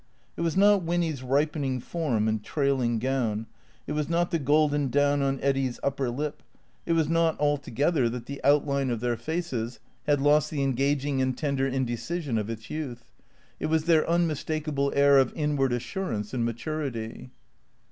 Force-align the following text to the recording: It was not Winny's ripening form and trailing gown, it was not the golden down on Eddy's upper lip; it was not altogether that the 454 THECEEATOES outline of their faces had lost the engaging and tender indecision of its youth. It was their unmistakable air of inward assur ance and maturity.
It 0.35 0.41
was 0.41 0.57
not 0.57 0.81
Winny's 0.81 1.21
ripening 1.21 1.79
form 1.79 2.27
and 2.27 2.43
trailing 2.43 2.97
gown, 2.97 3.45
it 3.85 3.91
was 3.91 4.09
not 4.09 4.31
the 4.31 4.39
golden 4.39 4.87
down 4.89 5.21
on 5.21 5.39
Eddy's 5.41 5.79
upper 5.83 6.09
lip; 6.09 6.41
it 6.87 6.93
was 6.93 7.07
not 7.07 7.39
altogether 7.39 8.09
that 8.09 8.25
the 8.25 8.41
454 8.43 8.49
THECEEATOES 8.49 8.55
outline 8.63 8.89
of 8.89 8.99
their 8.99 9.15
faces 9.15 9.79
had 10.07 10.19
lost 10.19 10.49
the 10.49 10.63
engaging 10.63 11.21
and 11.21 11.37
tender 11.37 11.67
indecision 11.67 12.39
of 12.39 12.49
its 12.49 12.71
youth. 12.71 13.11
It 13.59 13.67
was 13.67 13.83
their 13.83 14.09
unmistakable 14.09 14.91
air 14.95 15.19
of 15.19 15.33
inward 15.35 15.71
assur 15.71 16.11
ance 16.13 16.33
and 16.33 16.43
maturity. 16.43 17.29